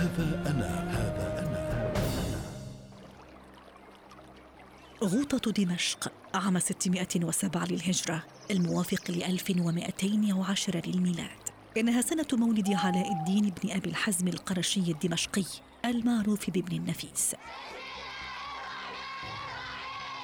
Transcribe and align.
هذا 0.00 0.50
أنا 0.50 0.90
هذا 0.90 1.38
أنا. 1.38 1.92
غوطة 5.04 5.52
دمشق 5.52 6.12
عام 6.34 6.58
607 6.58 7.66
للهجرة 7.66 8.24
الموافق 8.50 9.10
ل 9.10 9.22
1210 9.22 10.82
للميلاد. 10.86 11.38
إنها 11.76 12.00
سنة 12.00 12.26
مولد 12.32 12.74
علاء 12.74 13.12
الدين 13.12 13.52
بن 13.62 13.70
أبي 13.70 13.90
الحزم 13.90 14.28
القرشي 14.28 14.90
الدمشقي 14.90 15.44
المعروف 15.84 16.50
بابن 16.50 16.76
النفيس. 16.76 17.34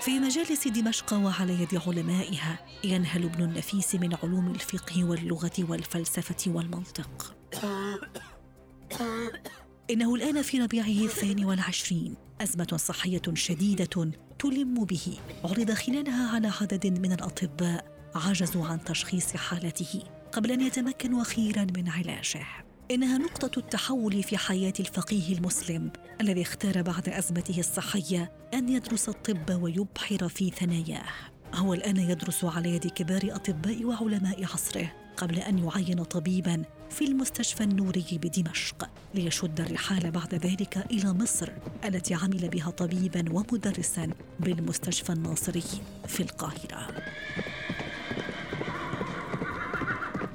في 0.00 0.18
مجالس 0.18 0.68
دمشق 0.68 1.12
وعلى 1.12 1.62
يد 1.62 1.80
علمائها 1.86 2.58
ينهل 2.84 3.24
ابن 3.24 3.44
النفيس 3.44 3.94
من 3.94 4.14
علوم 4.22 4.50
الفقه 4.50 5.04
واللغة 5.04 5.52
والفلسفة 5.58 6.50
والمنطق. 6.50 7.34
إنه 9.90 10.14
الآن 10.14 10.42
في 10.42 10.60
ربيعه 10.60 11.04
الثاني 11.04 11.44
والعشرين 11.44 12.14
أزمة 12.40 12.76
صحية 12.76 13.22
شديدة 13.34 14.10
تلم 14.38 14.84
به. 14.84 15.18
عرض 15.44 15.72
خلالها 15.72 16.34
على 16.34 16.52
عدد 16.60 16.86
من 16.86 17.12
الأطباء 17.12 17.84
عجزوا 18.14 18.66
عن 18.66 18.84
تشخيص 18.84 19.36
حالته 19.36 20.02
قبل 20.32 20.52
أن 20.52 20.60
يتمكنوا 20.60 21.22
أخيرا 21.22 21.66
من 21.76 21.88
علاجه. 21.88 22.46
إنها 22.90 23.18
نقطة 23.18 23.58
التحول 23.58 24.22
في 24.22 24.36
حياة 24.36 24.72
الفقيه 24.80 25.36
المسلم 25.36 25.92
الذي 26.20 26.42
اختار 26.42 26.82
بعد 26.82 27.08
أزمته 27.08 27.58
الصحية 27.58 28.32
أن 28.54 28.68
يدرس 28.68 29.08
الطب 29.08 29.62
ويبحر 29.62 30.28
في 30.28 30.50
ثناياه. 30.50 31.08
هو 31.54 31.74
الآن 31.74 31.96
يدرس 31.96 32.44
على 32.44 32.74
يد 32.74 32.86
كبار 32.86 33.20
أطباء 33.24 33.84
وعلماء 33.84 34.44
عصره 34.44 34.92
قبل 35.16 35.38
أن 35.38 35.58
يعين 35.58 36.04
طبيبا 36.04 36.62
في 36.90 37.04
المستشفى 37.04 37.64
النوري 37.64 38.04
بدمشق 38.12 38.90
ليشد 39.14 39.60
الرحال 39.60 40.10
بعد 40.10 40.34
ذلك 40.34 40.86
إلى 40.90 41.12
مصر 41.12 41.48
التي 41.84 42.14
عمل 42.14 42.48
بها 42.48 42.70
طبيبا 42.70 43.24
ومدرسا 43.32 44.10
بالمستشفى 44.40 45.12
الناصري 45.12 45.62
في 46.06 46.20
القاهرة. 46.20 46.88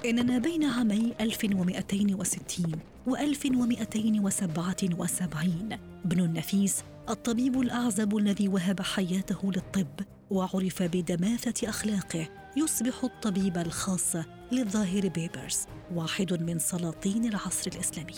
إننا 0.05 0.37
بين 0.37 0.63
عامي 0.63 1.13
1260 1.21 2.71
و 3.07 3.15
1277 3.15 5.69
ابن 6.05 6.19
النفيس 6.19 6.83
الطبيب 7.09 7.59
الأعزب 7.61 8.17
الذي 8.17 8.47
وهب 8.47 8.81
حياته 8.81 9.51
للطب 9.51 9.87
وعرف 10.29 10.83
بدماثة 10.83 11.69
أخلاقه 11.69 12.27
يصبح 12.57 13.03
الطبيب 13.03 13.57
الخاص 13.57 14.15
للظاهر 14.51 15.07
بيبرز 15.07 15.59
واحد 15.95 16.43
من 16.43 16.59
سلاطين 16.59 17.25
العصر 17.25 17.71
الإسلامي. 17.75 18.13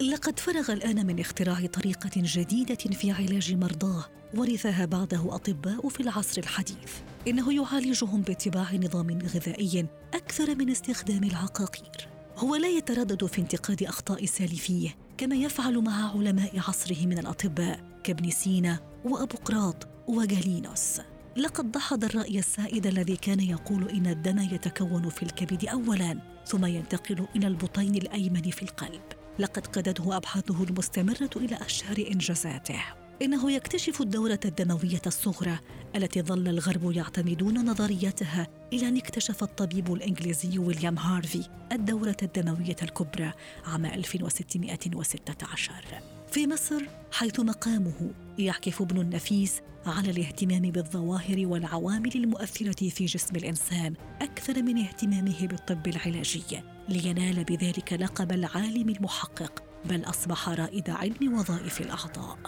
لقد 0.00 0.38
فرغ 0.38 0.72
الآن 0.72 1.06
من 1.06 1.20
اختراع 1.20 1.66
طريقة 1.66 2.10
جديدة 2.16 2.74
في 2.74 3.10
علاج 3.10 3.54
مرضاه 3.54 4.04
ورثها 4.34 4.84
بعده 4.84 5.34
أطباء 5.34 5.88
في 5.88 6.00
العصر 6.00 6.40
الحديث. 6.40 6.92
إنه 7.28 7.52
يعالجهم 7.52 8.22
باتباع 8.22 8.74
نظام 8.74 9.18
غذائي 9.34 9.86
أكثر 10.14 10.54
من 10.54 10.70
استخدام 10.70 11.24
العقاقير. 11.24 12.08
هو 12.36 12.56
لا 12.56 12.68
يتردد 12.68 13.26
في 13.26 13.40
انتقاد 13.40 13.82
أخطاء 13.82 14.26
سالفيه 14.26 14.96
كما 15.18 15.36
يفعل 15.36 15.78
مع 15.78 16.10
علماء 16.12 16.58
عصره 16.58 17.06
من 17.06 17.18
الأطباء 17.18 17.80
كابن 18.04 18.30
سينا 18.30 18.78
وأبوقراط 19.04 19.88
وجالينوس 20.08 21.00
لقد 21.38 21.72
دحض 21.72 22.04
الرأي 22.04 22.38
السائد 22.38 22.86
الذي 22.86 23.16
كان 23.16 23.40
يقول 23.40 23.88
إن 23.88 24.06
الدم 24.06 24.38
يتكون 24.38 25.08
في 25.08 25.22
الكبد 25.22 25.64
أولاً 25.64 26.18
ثم 26.46 26.66
ينتقل 26.66 27.26
إلى 27.36 27.46
البطين 27.46 27.94
الأيمن 27.94 28.50
في 28.50 28.62
القلب. 28.62 29.02
لقد 29.38 29.66
قادته 29.66 30.16
أبحاثه 30.16 30.64
المستمرة 30.64 31.30
إلى 31.36 31.56
أشهر 31.56 32.04
إنجازاته. 32.12 32.80
إنه 33.22 33.52
يكتشف 33.52 34.00
الدورة 34.00 34.40
الدموية 34.44 35.02
الصغرى 35.06 35.58
التي 35.96 36.22
ظل 36.22 36.48
الغرب 36.48 36.92
يعتمدون 36.92 37.70
نظريتها 37.70 38.46
إلى 38.72 38.88
أن 38.88 38.96
اكتشف 38.96 39.42
الطبيب 39.42 39.92
الإنجليزي 39.92 40.58
ويليام 40.58 40.98
هارفي 40.98 41.48
الدورة 41.72 42.16
الدموية 42.22 42.76
الكبرى 42.82 43.32
عام 43.66 43.86
1616 43.86 46.17
في 46.30 46.46
مصر 46.46 46.82
حيث 47.12 47.40
مقامه 47.40 48.10
يعكف 48.38 48.82
ابن 48.82 49.00
النفيس 49.00 49.60
على 49.86 50.10
الاهتمام 50.10 50.62
بالظواهر 50.62 51.46
والعوامل 51.46 52.10
المؤثرة 52.14 52.88
في 52.88 53.04
جسم 53.04 53.36
الإنسان 53.36 53.94
أكثر 54.22 54.62
من 54.62 54.78
اهتمامه 54.78 55.46
بالطب 55.46 55.86
العلاجي 55.86 56.62
لينال 56.88 57.44
بذلك 57.44 57.92
لقب 57.92 58.32
العالم 58.32 58.88
المحقق 58.88 59.62
بل 59.84 60.04
أصبح 60.04 60.48
رائد 60.48 60.90
علم 60.90 61.34
وظائف 61.34 61.80
الأعضاء. 61.80 62.38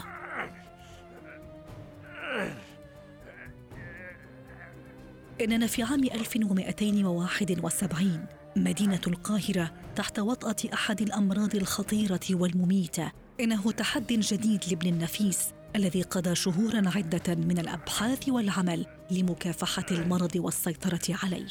إننا 5.40 5.66
في 5.66 5.82
عام 5.82 6.04
1271 6.04 8.26
مدينة 8.56 9.00
القاهرة 9.06 9.72
تحت 9.96 10.18
وطأة 10.18 10.56
أحد 10.74 11.00
الأمراض 11.00 11.54
الخطيرة 11.56 12.20
والمميتة 12.30 13.12
إنه 13.40 13.72
تحد 13.72 14.06
جديد 14.12 14.64
لابن 14.70 14.88
النفيس 14.88 15.38
الذي 15.76 16.02
قضى 16.02 16.34
شهورا 16.34 16.82
عدة 16.96 17.34
من 17.34 17.58
الأبحاث 17.58 18.28
والعمل 18.28 18.86
لمكافحة 19.10 19.86
المرض 19.90 20.36
والسيطرة 20.36 21.18
عليه. 21.22 21.46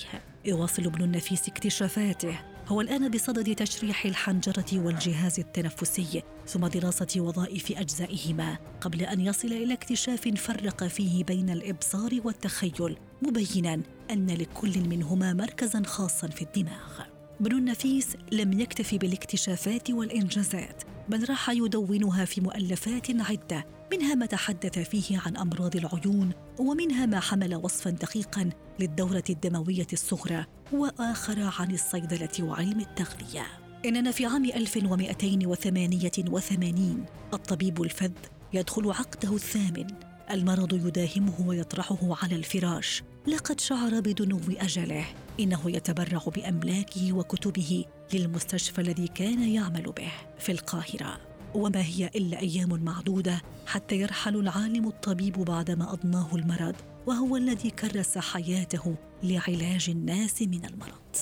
يواصل 0.45 0.85
ابن 0.85 1.03
النفيس 1.03 1.49
اكتشافاته. 1.49 2.39
هو 2.67 2.81
الآن 2.81 3.09
بصدد 3.11 3.55
تشريح 3.55 4.05
الحنجرة 4.05 4.65
والجهاز 4.73 5.39
التنفسي 5.39 6.23
ثم 6.47 6.67
دراسة 6.67 7.21
وظائف 7.21 7.71
أجزائهما 7.71 8.57
قبل 8.81 9.01
أن 9.01 9.21
يصل 9.21 9.47
إلى 9.47 9.73
اكتشاف 9.73 10.27
فرق 10.27 10.83
فيه 10.83 11.23
بين 11.23 11.49
الإبصار 11.49 12.19
والتخيل 12.23 12.97
مبينا 13.21 13.81
أن 14.11 14.27
لكل 14.27 14.79
منهما 14.79 15.33
مركزا 15.33 15.83
خاصا 15.83 16.27
في 16.27 16.41
الدماغ. 16.41 17.18
ابن 17.41 17.57
النفيس 17.57 18.07
لم 18.31 18.59
يكتف 18.59 18.95
بالاكتشافات 18.95 19.91
والإنجازات 19.91 20.83
بل 21.09 21.29
راح 21.29 21.49
يدونها 21.49 22.25
في 22.25 22.41
مؤلفات 22.41 23.11
عدة 23.11 23.65
منها 23.91 24.15
ما 24.15 24.25
تحدث 24.25 24.79
فيه 24.79 25.21
عن 25.25 25.37
أمراض 25.37 25.75
العيون 25.75 26.31
ومنها 26.59 27.05
ما 27.05 27.19
حمل 27.19 27.55
وصفا 27.55 27.89
دقيقا 27.89 28.49
للدورة 28.79 29.23
الدموية 29.29 29.87
الصغرى 29.93 30.45
وآخر 30.71 31.51
عن 31.59 31.71
الصيدلة 31.71 32.29
وعلم 32.39 32.79
التغذية. 32.79 33.45
إننا 33.85 34.11
في 34.11 34.25
عام 34.25 34.45
1288 34.45 37.05
الطبيب 37.33 37.81
الفذ 37.81 38.11
يدخل 38.53 38.91
عقده 38.91 39.35
الثامن 39.35 39.87
المرض 40.31 40.73
يداهمه 40.73 41.47
ويطرحه 41.47 42.17
على 42.23 42.35
الفراش. 42.35 43.03
لقد 43.27 43.59
شعر 43.59 43.99
بدنو 43.99 44.39
أجله. 44.49 45.05
إنه 45.39 45.61
يتبرع 45.65 46.21
بأملاكه 46.35 47.13
وكتبه 47.13 47.85
للمستشفى 48.13 48.81
الذي 48.81 49.07
كان 49.07 49.49
يعمل 49.49 49.83
به 49.83 50.11
في 50.39 50.51
القاهرة. 50.51 51.17
وما 51.53 51.81
هي 51.81 52.09
إلا 52.15 52.39
أيام 52.39 52.83
معدودة 52.83 53.41
حتى 53.67 53.95
يرحل 53.95 54.35
العالم 54.35 54.87
الطبيب 54.87 55.33
بعدما 55.33 55.93
أضناه 55.93 56.35
المرض 56.35 56.75
وهو 57.07 57.37
الذي 57.37 57.69
كرس 57.69 58.17
حياته 58.17 58.95
لعلاج 59.23 59.89
الناس 59.89 60.41
من 60.41 60.65
المرض. 60.65 61.15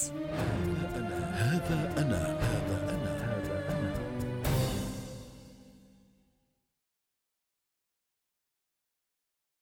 هذا 1.34 1.94
أنا. 1.98 2.27